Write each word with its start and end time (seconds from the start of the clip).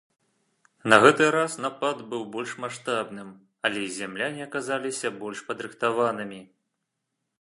На 0.93 0.97
гэты 1.03 1.25
раз 1.35 1.57
напад 1.65 1.97
быў 2.13 2.23
больш 2.35 2.55
маштабным, 2.63 3.29
але 3.69 3.79
і 3.89 3.93
зямляне 4.01 4.41
аказаліся 4.49 5.13
больш 5.23 5.39
падрыхтаванымі. 5.51 6.41